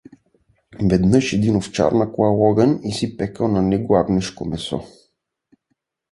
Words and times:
Веднъж 0.89 1.33
един 1.33 1.55
овчар 1.55 1.91
наклал 1.91 2.43
огън 2.51 2.79
и 2.83 2.91
си 2.91 3.17
пекъл 3.17 3.47
на 3.47 3.61
него 3.61 3.95
агнешко 3.95 4.45
месо. 4.45 4.83